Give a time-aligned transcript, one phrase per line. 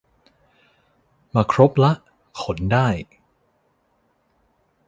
[1.33, 1.91] มาครบละ
[2.41, 2.87] ขนได้